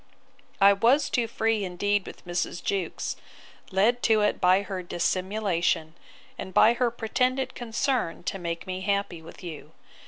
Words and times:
'I 0.59 0.73
was 0.73 1.11
too 1.11 1.27
free 1.27 1.63
indeed 1.63 2.07
with 2.07 2.25
Mrs. 2.25 2.63
Jewkes, 2.63 3.17
led 3.71 4.01
to 4.01 4.21
it 4.21 4.41
by 4.41 4.63
her 4.63 4.81
dissimulation, 4.81 5.93
and 6.39 6.55
by 6.55 6.73
her 6.73 6.89
pretended 6.89 7.53
concern 7.53 8.23
to 8.23 8.39
make 8.39 8.65
me 8.65 8.81
happy 8.81 9.21
with 9.21 9.43
you. 9.43 9.73